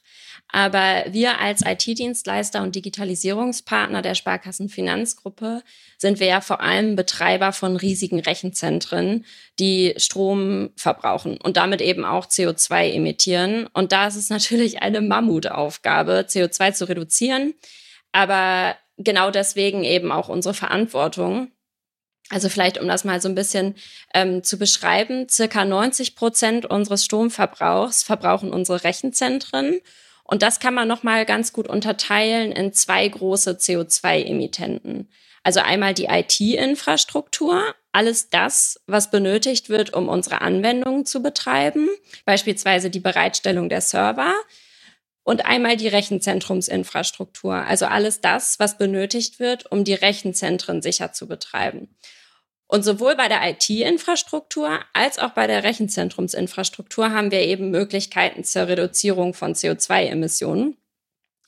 Aber 0.51 1.05
wir 1.09 1.39
als 1.39 1.61
IT-Dienstleister 1.63 2.63
und 2.63 2.75
Digitalisierungspartner 2.75 4.01
der 4.01 4.15
Sparkassenfinanzgruppe 4.15 5.61
sind 5.97 6.19
wir 6.19 6.27
ja 6.27 6.41
vor 6.41 6.59
allem 6.61 6.95
Betreiber 6.95 7.53
von 7.53 7.75
riesigen 7.75 8.19
Rechenzentren, 8.19 9.25
die 9.59 9.93
Strom 9.97 10.71
verbrauchen 10.75 11.37
und 11.37 11.57
damit 11.57 11.81
eben 11.81 12.03
auch 12.03 12.25
CO2 12.25 12.93
emittieren. 12.93 13.67
Und 13.73 13.91
da 13.91 14.07
ist 14.07 14.15
es 14.15 14.29
natürlich 14.29 14.81
eine 14.81 15.01
Mammutaufgabe, 15.01 16.25
CO2 16.27 16.73
zu 16.73 16.89
reduzieren. 16.89 17.53
Aber 18.11 18.75
genau 18.97 19.29
deswegen 19.29 19.83
eben 19.83 20.11
auch 20.11 20.29
unsere 20.29 20.55
Verantwortung. 20.55 21.51
Also 22.29 22.47
vielleicht, 22.47 22.79
um 22.79 22.87
das 22.87 23.03
mal 23.03 23.19
so 23.21 23.27
ein 23.27 23.35
bisschen 23.35 23.75
ähm, 24.13 24.43
zu 24.43 24.59
beschreiben, 24.59 25.27
circa 25.27 25.65
90 25.65 26.15
Prozent 26.15 26.65
unseres 26.67 27.03
Stromverbrauchs 27.03 28.03
verbrauchen 28.03 28.53
unsere 28.53 28.83
Rechenzentren. 28.83 29.79
Und 30.23 30.43
das 30.43 30.59
kann 30.59 30.75
man 30.75 30.87
nochmal 30.87 31.25
ganz 31.25 31.53
gut 31.53 31.67
unterteilen 31.67 32.51
in 32.51 32.71
zwei 32.71 33.07
große 33.07 33.53
CO2-Emittenten. 33.53 35.09
Also 35.43 35.61
einmal 35.61 35.95
die 35.95 36.05
IT-Infrastruktur, 36.05 37.73
alles 37.91 38.29
das, 38.29 38.79
was 38.85 39.09
benötigt 39.09 39.69
wird, 39.69 39.93
um 39.93 40.07
unsere 40.07 40.41
Anwendungen 40.41 41.07
zu 41.07 41.23
betreiben, 41.23 41.89
beispielsweise 42.25 42.91
die 42.91 42.99
Bereitstellung 42.99 43.69
der 43.69 43.81
Server. 43.81 44.33
Und 45.23 45.45
einmal 45.45 45.77
die 45.77 45.87
Rechenzentrumsinfrastruktur, 45.87 47.53
also 47.53 47.85
alles 47.85 48.21
das, 48.21 48.59
was 48.59 48.77
benötigt 48.77 49.39
wird, 49.39 49.71
um 49.71 49.83
die 49.83 49.93
Rechenzentren 49.93 50.81
sicher 50.81 51.11
zu 51.11 51.27
betreiben. 51.27 51.95
Und 52.71 52.83
sowohl 52.83 53.15
bei 53.15 53.27
der 53.27 53.41
IT-Infrastruktur 53.49 54.79
als 54.93 55.17
auch 55.17 55.31
bei 55.31 55.47
der 55.47 55.63
Rechenzentrumsinfrastruktur 55.63 57.09
haben 57.09 57.31
wir 57.31 57.41
eben 57.41 57.71
Möglichkeiten 57.71 58.43
zur 58.43 58.67
Reduzierung 58.67 59.33
von 59.33 59.55
CO2-Emissionen. 59.55 60.77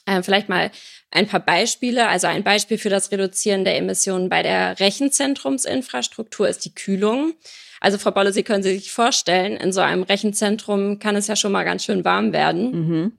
Äh, 0.08 0.24
vielleicht 0.24 0.50
mal 0.50 0.72
ein 1.12 1.28
paar 1.28 1.40
Beispiele. 1.40 2.08
Also 2.08 2.26
ein 2.26 2.44
Beispiel 2.44 2.80
für 2.80 2.90
das 2.90 3.12
Reduzieren 3.12 3.66
der 3.66 3.78
Emissionen 3.78 4.30
bei 4.30 4.42
der 4.42 4.80
Rechenzentrumsinfrastruktur 4.80 6.50
ist 6.50 6.66
die 6.66 6.74
Kühlung. 6.74 7.34
Also 7.80 8.00
Frau 8.00 8.10
Bolle, 8.10 8.34
Sie 8.34 8.42
können 8.42 8.64
sich 8.64 8.92
vorstellen, 8.92 9.58
in 9.58 9.72
so 9.72 9.82
einem 9.82 10.02
Rechenzentrum 10.02 10.98
kann 10.98 11.16
es 11.16 11.28
ja 11.28 11.36
schon 11.36 11.52
mal 11.52 11.66
ganz 11.66 11.86
schön 11.86 12.04
warm 12.04 12.34
werden. 12.34 12.72
Mhm. 12.72 13.12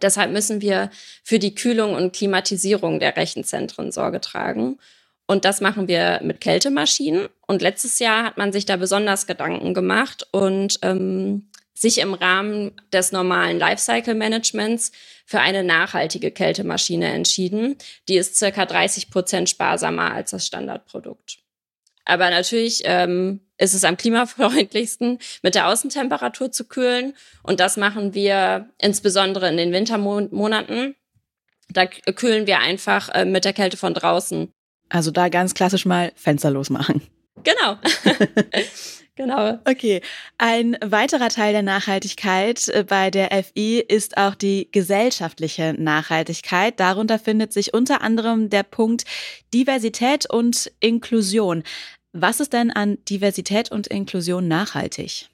Deshalb 0.00 0.30
müssen 0.30 0.60
wir 0.60 0.90
für 1.24 1.40
die 1.40 1.56
Kühlung 1.56 1.96
und 1.96 2.14
Klimatisierung 2.14 3.00
der 3.00 3.16
Rechenzentren 3.16 3.90
Sorge 3.90 4.20
tragen. 4.20 4.78
Und 5.28 5.44
das 5.44 5.60
machen 5.60 5.88
wir 5.88 6.20
mit 6.24 6.40
Kältemaschinen. 6.40 7.28
Und 7.46 7.60
letztes 7.60 7.98
Jahr 7.98 8.24
hat 8.24 8.38
man 8.38 8.50
sich 8.50 8.64
da 8.64 8.76
besonders 8.76 9.26
Gedanken 9.26 9.74
gemacht 9.74 10.26
und 10.32 10.78
ähm, 10.80 11.50
sich 11.74 11.98
im 11.98 12.14
Rahmen 12.14 12.72
des 12.94 13.12
normalen 13.12 13.58
Lifecycle-Managements 13.58 14.90
für 15.26 15.40
eine 15.40 15.62
nachhaltige 15.62 16.30
Kältemaschine 16.30 17.12
entschieden. 17.12 17.76
Die 18.08 18.16
ist 18.16 18.36
circa 18.36 18.64
30 18.64 19.10
Prozent 19.10 19.50
sparsamer 19.50 20.12
als 20.12 20.30
das 20.30 20.46
Standardprodukt. 20.46 21.38
Aber 22.06 22.30
natürlich 22.30 22.80
ähm, 22.84 23.40
ist 23.58 23.74
es 23.74 23.84
am 23.84 23.98
klimafreundlichsten, 23.98 25.18
mit 25.42 25.54
der 25.54 25.68
Außentemperatur 25.68 26.50
zu 26.50 26.64
kühlen. 26.64 27.14
Und 27.42 27.60
das 27.60 27.76
machen 27.76 28.14
wir 28.14 28.70
insbesondere 28.78 29.50
in 29.50 29.58
den 29.58 29.72
Wintermonaten. 29.72 30.96
Da 31.68 31.84
kühlen 31.86 32.46
wir 32.46 32.60
einfach 32.60 33.10
äh, 33.10 33.26
mit 33.26 33.44
der 33.44 33.52
Kälte 33.52 33.76
von 33.76 33.92
draußen. 33.92 34.54
Also 34.88 35.10
da 35.10 35.28
ganz 35.28 35.54
klassisch 35.54 35.84
mal 35.84 36.12
Fenster 36.14 36.50
losmachen. 36.50 37.02
Genau. 37.44 37.76
genau. 39.16 39.58
Okay. 39.64 40.00
Ein 40.38 40.76
weiterer 40.84 41.28
Teil 41.28 41.52
der 41.52 41.62
Nachhaltigkeit 41.62 42.68
äh, 42.68 42.84
bei 42.84 43.10
der 43.10 43.30
FI 43.44 43.80
ist 43.86 44.16
auch 44.16 44.34
die 44.34 44.68
gesellschaftliche 44.72 45.74
Nachhaltigkeit. 45.78 46.78
Darunter 46.80 47.18
findet 47.18 47.52
sich 47.52 47.74
unter 47.74 48.02
anderem 48.02 48.50
der 48.50 48.62
Punkt 48.62 49.04
Diversität 49.54 50.28
und 50.28 50.70
Inklusion. 50.80 51.62
Was 52.12 52.40
ist 52.40 52.52
denn 52.52 52.70
an 52.70 52.98
Diversität 53.08 53.70
und 53.70 53.86
Inklusion 53.86 54.48
nachhaltig? 54.48 55.28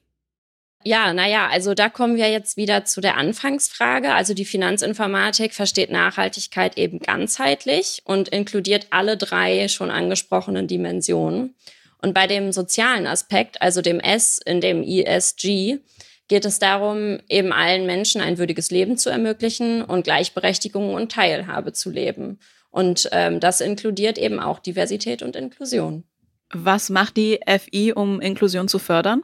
Ja, 0.86 1.14
naja, 1.14 1.48
also 1.50 1.72
da 1.72 1.88
kommen 1.88 2.16
wir 2.16 2.30
jetzt 2.30 2.58
wieder 2.58 2.84
zu 2.84 3.00
der 3.00 3.16
Anfangsfrage. 3.16 4.12
Also 4.12 4.34
die 4.34 4.44
Finanzinformatik 4.44 5.54
versteht 5.54 5.90
Nachhaltigkeit 5.90 6.76
eben 6.76 6.98
ganzheitlich 6.98 8.02
und 8.04 8.28
inkludiert 8.28 8.88
alle 8.90 9.16
drei 9.16 9.68
schon 9.68 9.90
angesprochenen 9.90 10.68
Dimensionen. 10.68 11.54
Und 12.02 12.12
bei 12.12 12.26
dem 12.26 12.52
sozialen 12.52 13.06
Aspekt, 13.06 13.62
also 13.62 13.80
dem 13.80 13.98
S 13.98 14.38
in 14.44 14.60
dem 14.60 14.82
ESG, 14.82 15.78
geht 16.28 16.44
es 16.44 16.58
darum, 16.58 17.18
eben 17.30 17.50
allen 17.54 17.86
Menschen 17.86 18.20
ein 18.20 18.36
würdiges 18.36 18.70
Leben 18.70 18.98
zu 18.98 19.08
ermöglichen 19.08 19.80
und 19.80 20.04
Gleichberechtigung 20.04 20.92
und 20.92 21.10
Teilhabe 21.10 21.72
zu 21.72 21.90
leben. 21.90 22.38
Und 22.70 23.08
ähm, 23.12 23.40
das 23.40 23.62
inkludiert 23.62 24.18
eben 24.18 24.38
auch 24.38 24.58
Diversität 24.58 25.22
und 25.22 25.34
Inklusion. 25.34 26.04
Was 26.52 26.90
macht 26.90 27.16
die 27.16 27.40
FI, 27.46 27.94
um 27.94 28.20
Inklusion 28.20 28.68
zu 28.68 28.78
fördern? 28.78 29.22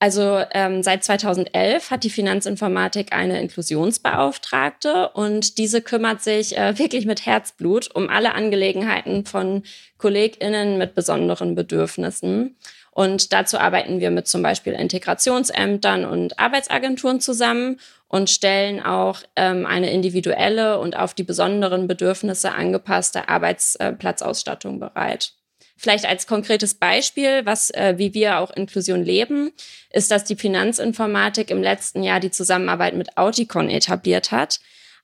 Also 0.00 0.44
ähm, 0.52 0.84
seit 0.84 1.02
2011 1.02 1.90
hat 1.90 2.04
die 2.04 2.10
Finanzinformatik 2.10 3.12
eine 3.12 3.40
Inklusionsbeauftragte 3.40 5.08
und 5.08 5.58
diese 5.58 5.82
kümmert 5.82 6.22
sich 6.22 6.56
äh, 6.56 6.78
wirklich 6.78 7.04
mit 7.04 7.26
Herzblut 7.26 7.90
um 7.94 8.08
alle 8.08 8.34
Angelegenheiten 8.34 9.24
von 9.24 9.64
Kolleginnen 9.96 10.78
mit 10.78 10.94
besonderen 10.94 11.56
Bedürfnissen. 11.56 12.56
Und 12.92 13.32
dazu 13.32 13.58
arbeiten 13.58 13.98
wir 13.98 14.10
mit 14.12 14.28
zum 14.28 14.42
Beispiel 14.42 14.72
Integrationsämtern 14.72 16.04
und 16.04 16.38
Arbeitsagenturen 16.38 17.20
zusammen 17.20 17.78
und 18.06 18.30
stellen 18.30 18.80
auch 18.80 19.20
ähm, 19.36 19.66
eine 19.66 19.90
individuelle 19.90 20.78
und 20.78 20.96
auf 20.96 21.14
die 21.14 21.24
besonderen 21.24 21.88
Bedürfnisse 21.88 22.52
angepasste 22.52 23.28
Arbeitsplatzausstattung 23.28 24.78
bereit. 24.78 25.37
Vielleicht 25.80 26.06
als 26.06 26.26
konkretes 26.26 26.74
Beispiel, 26.74 27.46
was, 27.46 27.70
äh, 27.70 27.94
wie 27.98 28.12
wir 28.12 28.40
auch 28.40 28.50
Inklusion 28.50 29.04
leben, 29.04 29.52
ist, 29.92 30.10
dass 30.10 30.24
die 30.24 30.34
Finanzinformatik 30.34 31.52
im 31.52 31.62
letzten 31.62 32.02
Jahr 32.02 32.18
die 32.18 32.32
Zusammenarbeit 32.32 32.94
mit 32.94 33.16
Auticon 33.16 33.70
etabliert 33.70 34.32
hat. 34.32 34.58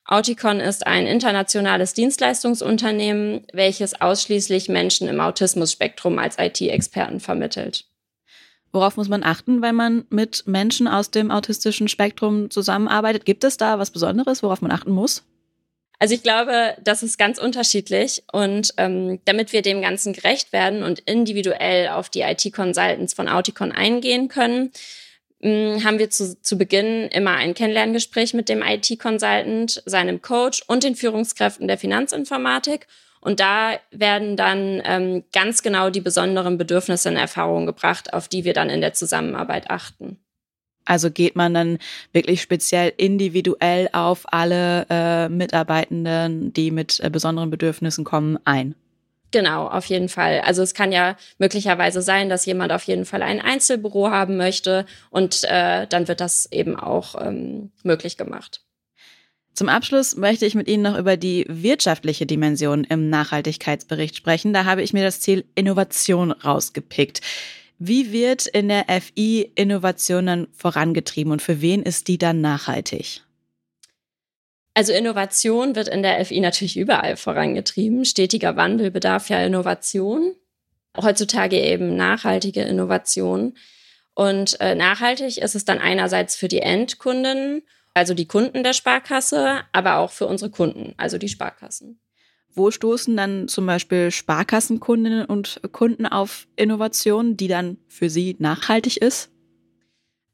Auticon 0.04 0.58
ist 0.58 0.84
ein 0.84 1.06
internationales 1.06 1.94
Dienstleistungsunternehmen, 1.94 3.46
welches 3.52 4.00
ausschließlich 4.00 4.68
Menschen 4.68 5.06
im 5.06 5.20
Autismusspektrum 5.20 6.18
als 6.18 6.36
IT-Experten 6.40 7.20
vermittelt. 7.20 7.84
Worauf 8.72 8.96
muss 8.96 9.08
man 9.08 9.22
achten, 9.22 9.62
wenn 9.62 9.76
man 9.76 10.04
mit 10.10 10.42
Menschen 10.48 10.88
aus 10.88 11.12
dem 11.12 11.30
autistischen 11.30 11.86
Spektrum 11.86 12.50
zusammenarbeitet? 12.50 13.24
Gibt 13.24 13.44
es 13.44 13.56
da 13.56 13.78
was 13.78 13.92
Besonderes, 13.92 14.42
worauf 14.42 14.60
man 14.60 14.72
achten 14.72 14.90
muss? 14.90 15.22
Also 15.98 16.14
ich 16.14 16.22
glaube, 16.22 16.76
das 16.82 17.02
ist 17.02 17.18
ganz 17.18 17.38
unterschiedlich 17.38 18.24
und 18.32 18.74
ähm, 18.76 19.20
damit 19.24 19.52
wir 19.52 19.62
dem 19.62 19.80
Ganzen 19.80 20.12
gerecht 20.12 20.52
werden 20.52 20.82
und 20.82 21.00
individuell 21.00 21.88
auf 21.88 22.08
die 22.08 22.22
IT-Consultants 22.22 23.14
von 23.14 23.28
Auticon 23.28 23.72
eingehen 23.72 24.28
können, 24.28 24.72
mh, 25.40 25.76
hm, 25.76 25.84
haben 25.84 25.98
wir 25.98 26.10
zu, 26.10 26.40
zu 26.42 26.58
Beginn 26.58 27.08
immer 27.08 27.36
ein 27.36 27.54
Kennenlerngespräch 27.54 28.34
mit 28.34 28.48
dem 28.48 28.62
IT-Consultant, 28.62 29.82
seinem 29.86 30.20
Coach 30.20 30.62
und 30.66 30.82
den 30.82 30.96
Führungskräften 30.96 31.68
der 31.68 31.78
Finanzinformatik. 31.78 32.86
Und 33.20 33.40
da 33.40 33.78
werden 33.90 34.36
dann 34.36 34.82
ähm, 34.84 35.24
ganz 35.32 35.62
genau 35.62 35.88
die 35.88 36.02
besonderen 36.02 36.58
Bedürfnisse 36.58 37.08
in 37.08 37.16
Erfahrung 37.16 37.64
gebracht, 37.64 38.12
auf 38.12 38.28
die 38.28 38.44
wir 38.44 38.52
dann 38.52 38.68
in 38.68 38.82
der 38.82 38.92
Zusammenarbeit 38.92 39.70
achten. 39.70 40.18
Also 40.84 41.10
geht 41.10 41.36
man 41.36 41.54
dann 41.54 41.78
wirklich 42.12 42.42
speziell 42.42 42.92
individuell 42.96 43.88
auf 43.92 44.24
alle 44.32 44.86
äh, 44.90 45.28
Mitarbeitenden, 45.28 46.52
die 46.52 46.70
mit 46.70 47.00
äh, 47.00 47.10
besonderen 47.10 47.50
Bedürfnissen 47.50 48.04
kommen, 48.04 48.38
ein? 48.44 48.74
Genau, 49.34 49.66
auf 49.66 49.86
jeden 49.86 50.08
Fall. 50.08 50.42
Also 50.42 50.62
es 50.62 50.74
kann 50.74 50.92
ja 50.92 51.16
möglicherweise 51.38 52.02
sein, 52.02 52.28
dass 52.28 52.46
jemand 52.46 52.70
auf 52.70 52.84
jeden 52.84 53.04
Fall 53.04 53.20
ein 53.20 53.40
Einzelbüro 53.40 54.10
haben 54.10 54.36
möchte 54.36 54.86
und 55.10 55.42
äh, 55.44 55.88
dann 55.88 56.06
wird 56.06 56.20
das 56.20 56.46
eben 56.52 56.76
auch 56.78 57.16
ähm, 57.20 57.72
möglich 57.82 58.16
gemacht. 58.16 58.60
Zum 59.52 59.68
Abschluss 59.68 60.16
möchte 60.16 60.46
ich 60.46 60.54
mit 60.54 60.68
Ihnen 60.68 60.82
noch 60.82 60.98
über 60.98 61.16
die 61.16 61.46
wirtschaftliche 61.48 62.26
Dimension 62.26 62.84
im 62.84 63.08
Nachhaltigkeitsbericht 63.08 64.16
sprechen. 64.16 64.52
Da 64.52 64.64
habe 64.64 64.82
ich 64.82 64.92
mir 64.92 65.02
das 65.02 65.20
Ziel 65.20 65.44
Innovation 65.54 66.30
rausgepickt. 66.30 67.20
Wie 67.78 68.12
wird 68.12 68.46
in 68.46 68.68
der 68.68 68.86
FI 68.88 69.52
Innovationen 69.54 70.48
vorangetrieben 70.52 71.32
und 71.32 71.42
für 71.42 71.60
wen 71.60 71.82
ist 71.82 72.08
die 72.08 72.18
dann 72.18 72.40
nachhaltig? 72.40 73.22
Also 74.74 74.92
Innovation 74.92 75.76
wird 75.76 75.88
in 75.88 76.02
der 76.02 76.24
FI 76.24 76.40
natürlich 76.40 76.76
überall 76.76 77.16
vorangetrieben. 77.16 78.04
Stetiger 78.04 78.56
Wandel 78.56 78.90
bedarf 78.90 79.28
ja 79.28 79.44
Innovation. 79.44 80.34
Heutzutage 81.00 81.60
eben 81.60 81.96
nachhaltige 81.96 82.62
Innovation. 82.62 83.56
Und 84.14 84.60
äh, 84.60 84.74
nachhaltig 84.74 85.38
ist 85.38 85.54
es 85.54 85.64
dann 85.64 85.78
einerseits 85.78 86.36
für 86.36 86.48
die 86.48 86.60
Endkunden, 86.60 87.62
also 87.94 88.14
die 88.14 88.26
Kunden 88.26 88.62
der 88.62 88.72
Sparkasse, 88.72 89.60
aber 89.72 89.98
auch 89.98 90.10
für 90.10 90.26
unsere 90.26 90.50
Kunden, 90.50 90.94
also 90.96 91.18
die 91.18 91.28
Sparkassen. 91.28 92.00
Wo 92.54 92.70
stoßen 92.70 93.16
dann 93.16 93.48
zum 93.48 93.66
Beispiel 93.66 94.10
Sparkassenkundinnen 94.10 95.24
und 95.24 95.60
Kunden 95.72 96.06
auf 96.06 96.46
Innovationen, 96.56 97.36
die 97.36 97.48
dann 97.48 97.78
für 97.88 98.08
sie 98.08 98.36
nachhaltig 98.38 98.98
ist? 98.98 99.30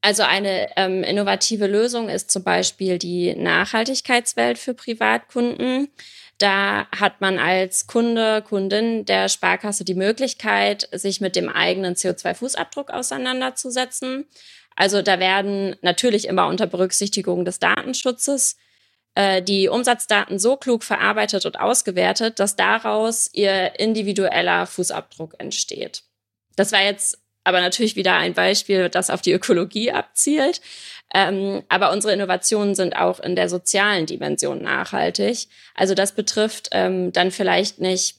Also 0.03 0.23
eine 0.23 0.69
ähm, 0.77 1.03
innovative 1.03 1.67
Lösung 1.67 2.09
ist 2.09 2.31
zum 2.31 2.43
Beispiel 2.43 2.99
die 2.99 3.35
Nachhaltigkeitswelt 3.35 4.59
für 4.59 4.75
Privatkunden. 4.75 5.89
Da 6.39 6.87
hat 6.91 7.21
man 7.21 7.39
als 7.39 7.87
Kunde, 7.87 8.43
Kundin 8.43 9.05
der 9.05 9.29
Sparkasse 9.29 9.85
die 9.85 9.95
Möglichkeit, 9.95 10.89
sich 10.93 11.21
mit 11.21 11.37
dem 11.37 11.51
eigenen 11.51 11.95
CO2-Fußabdruck 11.95 12.91
auseinanderzusetzen. 12.91 14.27
Also 14.75 15.03
da 15.03 15.19
werden 15.19 15.77
natürlich 15.83 16.27
immer 16.27 16.47
unter 16.47 16.67
Berücksichtigung 16.67 17.45
des 17.45 17.59
Datenschutzes 17.59 18.57
äh, 19.15 19.43
die 19.43 19.69
Umsatzdaten 19.69 20.39
so 20.39 20.57
klug 20.57 20.85
verarbeitet 20.85 21.47
und 21.47 21.59
ausgewertet, 21.59 22.39
dass 22.39 22.57
daraus 22.57 23.31
ihr 23.33 23.79
individueller 23.79 24.67
Fußabdruck 24.67 25.35
entsteht. 25.39 26.03
Das 26.57 26.73
war 26.73 26.83
jetzt 26.83 27.19
aber 27.43 27.61
natürlich 27.61 27.97
wieder 27.97 28.15
ein 28.15 28.35
Beispiel, 28.35 28.89
das 28.89 29.11
auf 29.11 29.23
die 29.23 29.33
Ökologie 29.33 29.93
abzielt. 29.93 30.61
Ähm, 31.13 31.63
aber 31.69 31.91
unsere 31.91 32.13
Innovationen 32.13 32.75
sind 32.75 32.95
auch 32.95 33.19
in 33.19 33.35
der 33.35 33.49
sozialen 33.49 34.07
Dimension 34.07 34.63
nachhaltig. 34.63 35.49
Also 35.75 35.95
das 35.95 36.15
betrifft 36.15 36.69
ähm, 36.73 37.13
dann 37.13 37.31
vielleicht 37.31 37.81
nicht 37.81 38.17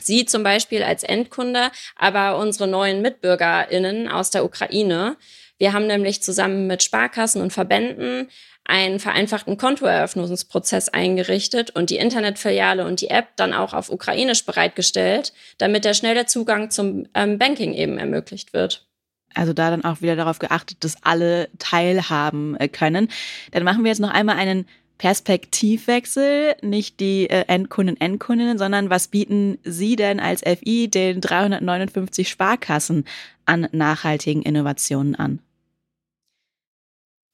Sie 0.00 0.24
zum 0.24 0.44
Beispiel 0.44 0.84
als 0.84 1.02
Endkunde, 1.02 1.72
aber 1.96 2.38
unsere 2.38 2.68
neuen 2.68 3.02
MitbürgerInnen 3.02 4.08
aus 4.08 4.30
der 4.30 4.44
Ukraine. 4.44 5.16
Wir 5.58 5.72
haben 5.72 5.88
nämlich 5.88 6.22
zusammen 6.22 6.68
mit 6.68 6.84
Sparkassen 6.84 7.42
und 7.42 7.52
Verbänden 7.52 8.28
einen 8.68 9.00
vereinfachten 9.00 9.56
Kontoeröffnungsprozess 9.56 10.90
eingerichtet 10.90 11.70
und 11.70 11.90
die 11.90 11.96
Internetfiliale 11.96 12.86
und 12.86 13.00
die 13.00 13.08
App 13.08 13.28
dann 13.36 13.54
auch 13.54 13.72
auf 13.72 13.90
Ukrainisch 13.90 14.44
bereitgestellt, 14.44 15.32
damit 15.56 15.84
der 15.84 15.94
schnelle 15.94 16.26
Zugang 16.26 16.70
zum 16.70 17.06
ähm, 17.14 17.38
Banking 17.38 17.72
eben 17.72 17.98
ermöglicht 17.98 18.52
wird. 18.52 18.86
Also 19.34 19.52
da 19.52 19.70
dann 19.70 19.84
auch 19.84 20.02
wieder 20.02 20.16
darauf 20.16 20.38
geachtet, 20.38 20.84
dass 20.84 21.02
alle 21.02 21.48
teilhaben 21.58 22.56
äh, 22.56 22.68
können. 22.68 23.08
Dann 23.52 23.64
machen 23.64 23.84
wir 23.84 23.90
jetzt 23.90 24.00
noch 24.00 24.12
einmal 24.12 24.36
einen 24.36 24.66
Perspektivwechsel, 24.98 26.56
nicht 26.60 27.00
die 27.00 27.30
äh, 27.30 27.44
Endkunden, 27.46 27.98
Endkundinnen, 27.98 28.58
sondern 28.58 28.90
was 28.90 29.08
bieten 29.08 29.58
Sie 29.64 29.96
denn 29.96 30.20
als 30.20 30.42
FI 30.42 30.88
den 30.88 31.20
359 31.20 32.28
Sparkassen 32.28 33.04
an 33.46 33.68
nachhaltigen 33.72 34.42
Innovationen 34.42 35.14
an? 35.14 35.40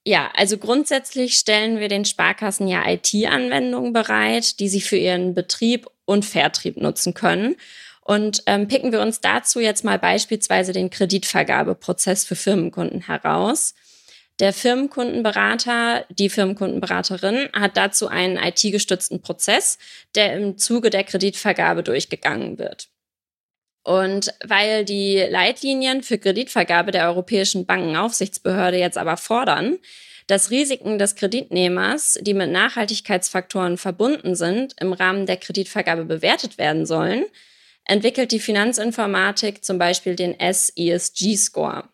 Ja, 0.06 0.30
also 0.34 0.58
grundsätzlich 0.58 1.37
stellen 1.37 1.80
wir 1.80 1.88
den 1.88 2.04
Sparkassen 2.04 2.68
ja 2.68 2.87
IT-Anwendungen 2.87 3.94
bereit, 3.94 4.61
die 4.61 4.68
sie 4.68 4.82
für 4.82 4.96
ihren 4.96 5.32
Betrieb 5.32 5.87
und 6.04 6.26
Vertrieb 6.26 6.76
nutzen 6.76 7.14
können. 7.14 7.56
Und 8.02 8.42
ähm, 8.44 8.68
picken 8.68 8.92
wir 8.92 9.00
uns 9.00 9.23
dazu 9.23 9.61
jetzt 9.61 9.82
mal 9.82 9.99
beispielsweise 9.99 10.73
den 10.75 10.90
Kreditvergabeprozess 10.90 12.26
für 12.26 12.37
Firmenkunden 12.37 13.06
heraus. 13.06 13.75
Der 14.40 14.52
Firmenkundenberater, 14.52 16.04
die 16.11 16.28
Firmenkundenberaterin 16.28 17.49
hat 17.54 17.78
dazu 17.78 18.08
einen 18.08 18.37
IT-gestützten 18.37 19.23
Prozess, 19.23 19.78
der 20.14 20.37
im 20.37 20.58
Zuge 20.58 20.90
der 20.90 21.04
Kreditvergabe 21.04 21.82
durchgegangen 21.82 22.58
wird. 22.58 22.88
Und 23.84 24.32
weil 24.44 24.84
die 24.84 25.18
Leitlinien 25.18 26.02
für 26.02 26.18
Kreditvergabe 26.18 26.90
der 26.90 27.06
Europäischen 27.06 27.66
Bankenaufsichtsbehörde 27.66 28.78
jetzt 28.78 28.96
aber 28.98 29.18
fordern, 29.18 29.78
dass 30.26 30.50
Risiken 30.50 30.98
des 30.98 31.16
Kreditnehmers, 31.16 32.18
die 32.22 32.32
mit 32.32 32.50
Nachhaltigkeitsfaktoren 32.50 33.76
verbunden 33.76 34.34
sind, 34.34 34.74
im 34.80 34.94
Rahmen 34.94 35.26
der 35.26 35.36
Kreditvergabe 35.36 36.06
bewertet 36.06 36.56
werden 36.56 36.86
sollen, 36.86 37.26
entwickelt 37.84 38.32
die 38.32 38.40
Finanzinformatik 38.40 39.62
zum 39.62 39.78
Beispiel 39.78 40.16
den 40.16 40.34
SESG-Score. 40.40 41.84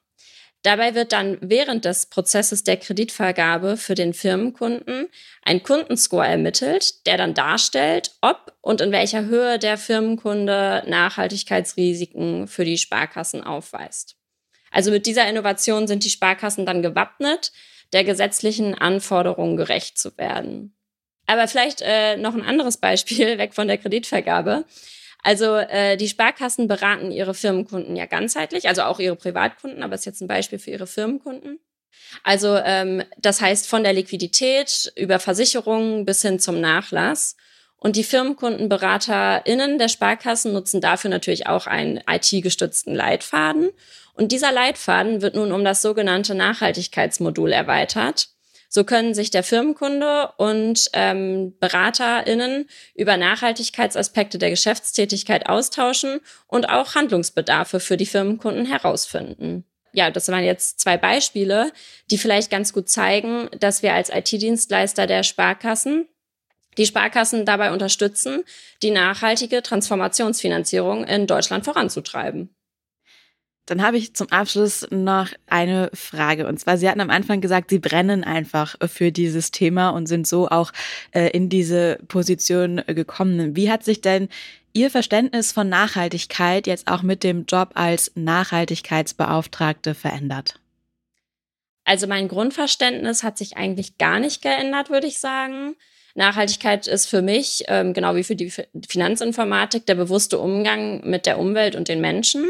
Dabei 0.63 0.95
wird 0.95 1.13
dann 1.13 1.39
während 1.41 1.87
des 1.87 2.07
Prozesses 2.07 2.65
der 2.65 2.77
Kreditvergabe 2.77 3.79
für 3.79 3.95
den 3.95 4.13
Firmenkunden 4.13 5.09
ein 5.43 5.63
Kundenscore 5.63 6.27
ermittelt, 6.27 7.07
der 7.07 7.17
dann 7.17 7.33
darstellt, 7.33 8.13
ob 8.21 8.53
und 8.61 8.83
in 8.83 8.93
welcher 8.93 9.25
Höhe 9.25 9.59
der 9.59 9.79
Firmenkunde 9.79 10.83
Nachhaltigkeitsrisiken 10.87 12.47
für 12.47 12.67
die 12.67 12.77
Sparkassen 12.77 13.43
aufweist. 13.43 14.17
Also 14.71 14.91
mit 14.91 15.07
dieser 15.07 15.29
Innovation 15.29 15.89
sind 15.89 16.05
die 16.05 16.11
Sparkassen 16.11 16.67
dann 16.67 16.83
gewappnet, 16.83 17.53
der 17.93 18.05
gesetzlichen 18.05 18.75
Anforderungen 18.75 19.57
gerecht 19.57 19.99
zu 19.99 20.17
werden. 20.19 20.77
Aber 21.27 21.49
vielleicht 21.49 21.81
äh, 21.81 22.17
noch 22.17 22.35
ein 22.35 22.45
anderes 22.45 22.77
Beispiel 22.77 23.39
weg 23.39 23.55
von 23.55 23.67
der 23.67 23.79
Kreditvergabe. 23.79 24.65
Also 25.23 25.57
äh, 25.57 25.97
die 25.97 26.09
Sparkassen 26.09 26.69
beraten 26.69 27.11
ihre 27.11 27.35
Firmenkunden 27.35 27.97
ja 27.97 28.07
ganzheitlich, 28.07 28.69
also 28.69 28.83
auch 28.83 28.99
ihre 28.99 29.17
Privatkunden, 29.17 29.83
aber 29.83 29.95
ist 29.95 30.07
jetzt 30.07 30.21
ein 30.21 30.29
Beispiel 30.29 30.59
für 30.59 30.71
ihre 30.71 30.87
Firmenkunden. 30.87 31.59
Also 32.23 32.57
ähm, 32.57 33.03
das 33.19 33.41
heißt 33.41 33.69
von 33.69 33.83
der 33.83 33.93
Liquidität 33.93 34.93
über 34.97 35.19
Versicherungen 35.19 36.05
bis 36.05 36.23
hin 36.23 36.39
zum 36.39 36.61
Nachlass. 36.61 37.37
Und 37.77 37.97
die 37.97 38.05
FirmenkundenberaterInnen 38.05 39.79
der 39.79 39.89
Sparkassen 39.89 40.53
nutzen 40.53 40.83
dafür 40.83 41.09
natürlich 41.09 41.47
auch 41.47 41.67
einen 41.67 42.01
IT-gestützten 42.07 42.95
Leitfaden. 42.95 43.71
Und 44.13 44.33
dieser 44.33 44.53
Leitfaden 44.53 45.23
wird 45.23 45.35
nun 45.35 45.51
um 45.51 45.65
das 45.65 45.81
sogenannte 45.81 46.35
Nachhaltigkeitsmodul 46.35 47.53
erweitert. 47.53 48.29
So 48.73 48.85
können 48.85 49.15
sich 49.15 49.33
der 49.33 49.43
Firmenkunde 49.43 50.31
und 50.37 50.91
ähm, 50.93 51.59
BeraterInnen 51.59 52.69
über 52.95 53.17
Nachhaltigkeitsaspekte 53.17 54.39
der 54.39 54.51
Geschäftstätigkeit 54.51 55.49
austauschen 55.49 56.21
und 56.47 56.69
auch 56.69 56.95
Handlungsbedarfe 56.95 57.81
für 57.81 57.97
die 57.97 58.07
Firmenkunden 58.07 58.67
herausfinden. 58.67 59.65
Ja, 59.93 60.13
das 60.13 60.29
waren 60.29 60.45
jetzt 60.45 60.79
zwei 60.79 60.97
Beispiele, 60.97 61.73
die 62.13 62.19
vielleicht 62.19 62.49
ganz 62.49 62.73
gut 62.73 62.89
zeigen, 62.89 63.49
dass 63.59 63.83
wir 63.83 63.93
als 63.93 64.09
IT-Dienstleister 64.09 65.09
der 65.09 65.25
Sparkassen 65.25 66.07
die 66.79 66.87
Sparkassen 66.87 67.45
dabei 67.45 67.73
unterstützen, 67.73 68.45
die 68.85 68.93
nachhaltige 68.93 69.63
Transformationsfinanzierung 69.63 71.03
in 71.05 71.27
Deutschland 71.27 71.65
voranzutreiben. 71.65 72.55
Dann 73.71 73.83
habe 73.83 73.99
ich 73.99 74.15
zum 74.15 74.33
Abschluss 74.33 74.85
noch 74.91 75.29
eine 75.47 75.93
Frage. 75.95 76.49
Und 76.49 76.59
zwar, 76.59 76.77
Sie 76.77 76.89
hatten 76.89 77.01
am 77.01 77.09
Anfang 77.09 77.41
gesagt, 77.41 77.71
Sie 77.71 77.79
brennen 77.79 78.25
einfach 78.25 78.75
für 78.89 79.13
dieses 79.13 79.53
Thema 79.53 79.91
und 79.91 80.09
sind 80.09 80.27
so 80.27 80.49
auch 80.49 80.73
äh, 81.13 81.29
in 81.29 81.49
diese 81.49 82.01
Position 82.09 82.83
gekommen. 82.89 83.55
Wie 83.55 83.71
hat 83.71 83.85
sich 83.85 84.01
denn 84.01 84.29
Ihr 84.73 84.91
Verständnis 84.91 85.53
von 85.53 85.69
Nachhaltigkeit 85.69 86.67
jetzt 86.67 86.89
auch 86.89 87.03
mit 87.03 87.23
dem 87.23 87.45
Job 87.45 87.71
als 87.75 88.11
Nachhaltigkeitsbeauftragte 88.17 89.95
verändert? 89.95 90.59
Also 91.85 92.09
mein 92.09 92.27
Grundverständnis 92.27 93.23
hat 93.23 93.39
sich 93.39 93.57
eigentlich 93.57 93.99
gar 93.99 94.19
nicht 94.19 94.43
geändert, 94.43 94.91
würde 94.91 95.07
ich 95.07 95.21
sagen. 95.21 95.77
Nachhaltigkeit 96.21 96.87
ist 96.87 97.07
für 97.07 97.23
mich, 97.23 97.65
ähm, 97.69 97.95
genau 97.95 98.15
wie 98.15 98.23
für 98.23 98.37
die 98.37 98.53
Finanzinformatik, 98.89 99.87
der 99.87 99.95
bewusste 99.95 100.39
Umgang 100.39 101.01
mit 101.09 101.27
der 101.27 101.39
Umwelt 101.39 101.75
und 101.75 101.89
den 101.89 102.01
Menschen. 102.01 102.45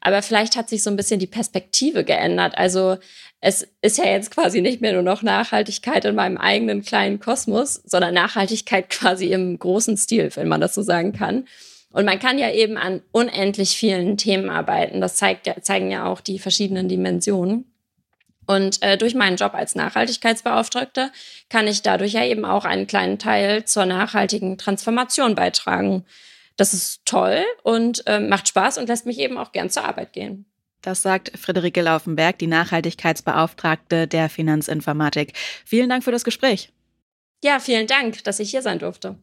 Aber 0.00 0.22
vielleicht 0.22 0.54
hat 0.54 0.68
sich 0.68 0.82
so 0.82 0.90
ein 0.90 0.96
bisschen 0.96 1.18
die 1.18 1.26
Perspektive 1.26 2.04
geändert. 2.04 2.56
Also 2.56 2.98
es 3.40 3.66
ist 3.80 3.98
ja 3.98 4.04
jetzt 4.04 4.30
quasi 4.30 4.60
nicht 4.60 4.80
mehr 4.80 4.92
nur 4.92 5.02
noch 5.02 5.22
Nachhaltigkeit 5.22 6.04
in 6.04 6.14
meinem 6.14 6.36
eigenen 6.36 6.82
kleinen 6.82 7.18
Kosmos, 7.18 7.80
sondern 7.84 8.14
Nachhaltigkeit 8.14 8.90
quasi 8.90 9.32
im 9.32 9.58
großen 9.58 9.96
Stil, 9.96 10.30
wenn 10.34 10.48
man 10.48 10.60
das 10.60 10.74
so 10.74 10.82
sagen 10.82 11.12
kann. 11.12 11.46
Und 11.92 12.04
man 12.04 12.18
kann 12.18 12.38
ja 12.38 12.50
eben 12.50 12.76
an 12.76 13.02
unendlich 13.12 13.70
vielen 13.70 14.18
Themen 14.18 14.50
arbeiten. 14.50 15.00
Das 15.00 15.16
zeigt 15.16 15.50
zeigen 15.62 15.90
ja 15.90 16.04
auch 16.06 16.20
die 16.20 16.38
verschiedenen 16.38 16.88
Dimensionen. 16.88 17.64
Und 18.46 18.82
äh, 18.82 18.96
durch 18.96 19.14
meinen 19.14 19.36
Job 19.36 19.54
als 19.54 19.74
Nachhaltigkeitsbeauftragte 19.74 21.10
kann 21.50 21.66
ich 21.66 21.82
dadurch 21.82 22.12
ja 22.12 22.24
eben 22.24 22.44
auch 22.44 22.64
einen 22.64 22.86
kleinen 22.86 23.18
Teil 23.18 23.64
zur 23.64 23.86
nachhaltigen 23.86 24.56
Transformation 24.56 25.34
beitragen. 25.34 26.04
Das 26.56 26.72
ist 26.72 27.04
toll 27.04 27.44
und 27.62 28.06
äh, 28.06 28.20
macht 28.20 28.48
Spaß 28.48 28.78
und 28.78 28.88
lässt 28.88 29.04
mich 29.04 29.18
eben 29.18 29.36
auch 29.36 29.52
gern 29.52 29.68
zur 29.68 29.84
Arbeit 29.84 30.12
gehen. 30.12 30.46
Das 30.82 31.02
sagt 31.02 31.36
Friederike 31.36 31.82
Laufenberg, 31.82 32.38
die 32.38 32.46
Nachhaltigkeitsbeauftragte 32.46 34.06
der 34.06 34.28
Finanzinformatik. 34.28 35.32
Vielen 35.64 35.88
Dank 35.88 36.04
für 36.04 36.12
das 36.12 36.24
Gespräch. 36.24 36.72
Ja, 37.42 37.58
vielen 37.58 37.86
Dank, 37.86 38.22
dass 38.24 38.38
ich 38.38 38.50
hier 38.50 38.62
sein 38.62 38.78
durfte. 38.78 39.16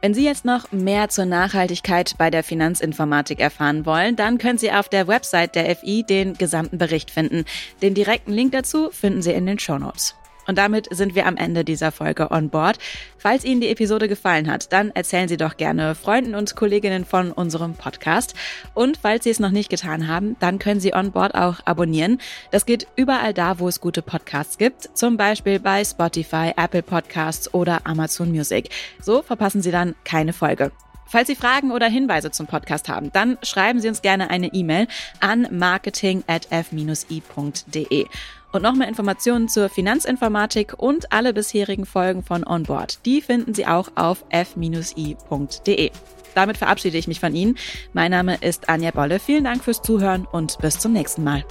Wenn 0.00 0.14
Sie 0.14 0.24
jetzt 0.24 0.44
noch 0.44 0.70
mehr 0.70 1.08
zur 1.08 1.24
Nachhaltigkeit 1.24 2.14
bei 2.18 2.30
der 2.30 2.44
Finanzinformatik 2.44 3.40
erfahren 3.40 3.84
wollen, 3.84 4.14
dann 4.14 4.38
können 4.38 4.56
Sie 4.56 4.70
auf 4.70 4.88
der 4.88 5.08
Website 5.08 5.56
der 5.56 5.74
FI 5.74 6.04
den 6.04 6.34
gesamten 6.34 6.78
Bericht 6.78 7.10
finden. 7.10 7.44
Den 7.82 7.94
direkten 7.94 8.32
Link 8.32 8.52
dazu 8.52 8.90
finden 8.92 9.22
Sie 9.22 9.32
in 9.32 9.46
den 9.46 9.58
Show 9.58 9.76
Notes. 9.76 10.14
Und 10.48 10.58
damit 10.58 10.88
sind 10.90 11.14
wir 11.14 11.26
am 11.26 11.36
Ende 11.36 11.62
dieser 11.62 11.92
Folge 11.92 12.32
on 12.32 12.48
board. 12.48 12.78
Falls 13.18 13.44
Ihnen 13.44 13.60
die 13.60 13.68
Episode 13.68 14.08
gefallen 14.08 14.50
hat, 14.50 14.72
dann 14.72 14.90
erzählen 14.90 15.28
Sie 15.28 15.36
doch 15.36 15.58
gerne 15.58 15.94
Freunden 15.94 16.34
und 16.34 16.56
Kolleginnen 16.56 17.04
von 17.04 17.32
unserem 17.32 17.74
Podcast. 17.74 18.34
Und 18.74 18.96
falls 18.96 19.24
Sie 19.24 19.30
es 19.30 19.40
noch 19.40 19.50
nicht 19.50 19.68
getan 19.68 20.08
haben, 20.08 20.36
dann 20.40 20.58
können 20.58 20.80
Sie 20.80 20.94
on 20.94 21.12
board 21.12 21.34
auch 21.34 21.58
abonnieren. 21.66 22.18
Das 22.50 22.64
geht 22.64 22.86
überall 22.96 23.34
da, 23.34 23.58
wo 23.58 23.68
es 23.68 23.80
gute 23.80 24.00
Podcasts 24.00 24.56
gibt, 24.56 24.88
zum 24.96 25.18
Beispiel 25.18 25.60
bei 25.60 25.84
Spotify, 25.84 26.54
Apple 26.56 26.82
Podcasts 26.82 27.52
oder 27.52 27.86
Amazon 27.86 28.30
Music. 28.30 28.70
So 29.02 29.20
verpassen 29.20 29.60
Sie 29.60 29.70
dann 29.70 29.94
keine 30.04 30.32
Folge. 30.32 30.72
Falls 31.10 31.28
Sie 31.28 31.36
Fragen 31.36 31.72
oder 31.72 31.88
Hinweise 31.88 32.30
zum 32.30 32.46
Podcast 32.46 32.88
haben, 32.88 33.10
dann 33.12 33.36
schreiben 33.42 33.80
Sie 33.80 33.88
uns 33.88 34.00
gerne 34.02 34.28
eine 34.30 34.48
E-Mail 34.48 34.86
an 35.20 35.48
marketing@f-i.de. 35.50 38.06
Und 38.52 38.62
noch 38.62 38.74
mehr 38.74 38.88
Informationen 38.88 39.48
zur 39.48 39.68
Finanzinformatik 39.68 40.74
und 40.78 41.12
alle 41.12 41.34
bisherigen 41.34 41.84
Folgen 41.84 42.22
von 42.22 42.46
Onboard, 42.46 43.04
die 43.04 43.20
finden 43.20 43.54
Sie 43.54 43.66
auch 43.66 43.90
auf 43.94 44.24
f-i.de. 44.30 45.90
Damit 46.34 46.56
verabschiede 46.56 46.96
ich 46.96 47.08
mich 47.08 47.20
von 47.20 47.34
Ihnen. 47.34 47.58
Mein 47.92 48.10
Name 48.10 48.36
ist 48.40 48.68
Anja 48.68 48.90
Bolle. 48.90 49.18
Vielen 49.18 49.44
Dank 49.44 49.64
fürs 49.64 49.82
Zuhören 49.82 50.26
und 50.30 50.58
bis 50.58 50.78
zum 50.78 50.92
nächsten 50.92 51.24
Mal. 51.24 51.44